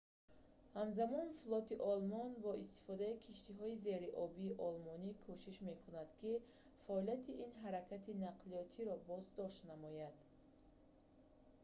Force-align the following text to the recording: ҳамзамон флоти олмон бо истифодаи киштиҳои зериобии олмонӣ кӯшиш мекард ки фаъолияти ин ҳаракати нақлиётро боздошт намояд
ҳамзамон 0.79 1.27
флоти 1.41 1.75
олмон 1.91 2.29
бо 2.43 2.51
истифодаи 2.63 3.21
киштиҳои 3.25 3.79
зериобии 3.85 4.57
олмонӣ 4.67 5.11
кӯшиш 5.25 5.57
мекард 5.67 6.11
ки 6.19 6.31
фаъолияти 6.83 7.31
ин 7.45 7.51
ҳаракати 7.63 8.19
нақлиётро 8.25 8.93
боздошт 9.09 9.59
намояд 9.71 10.15